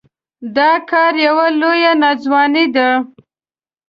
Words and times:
دا 0.55 0.71
کار 0.89 1.13
يوه 1.27 1.45
لويه 1.59 1.91
ناځواني 2.01 2.65
ده. 2.75 2.89